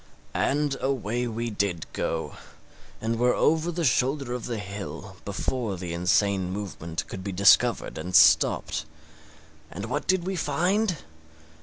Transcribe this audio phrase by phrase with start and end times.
[0.33, 2.35] And away we did go,
[2.99, 7.99] and were over the shoulder of the hill before the insane movement could be discovered
[7.99, 8.85] and stopped.
[9.69, 10.97] And what did we find?